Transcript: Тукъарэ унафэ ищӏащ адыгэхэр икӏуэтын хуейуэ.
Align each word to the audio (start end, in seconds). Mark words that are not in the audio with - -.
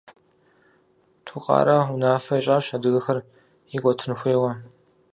Тукъарэ 1.25 1.77
унафэ 1.93 2.35
ищӏащ 2.39 2.65
адыгэхэр 2.75 3.19
икӏуэтын 3.75 4.11
хуейуэ. 4.19 4.51